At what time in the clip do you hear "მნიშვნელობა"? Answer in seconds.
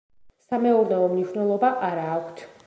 1.11-1.71